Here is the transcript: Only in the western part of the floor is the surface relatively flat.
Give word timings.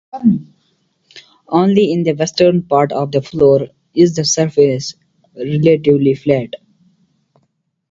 Only 1.47 1.91
in 1.93 2.01
the 2.01 2.13
western 2.13 2.63
part 2.63 2.91
of 2.91 3.11
the 3.11 3.21
floor 3.21 3.67
is 3.93 4.15
the 4.15 4.25
surface 4.25 4.95
relatively 5.35 6.15
flat. 6.15 6.55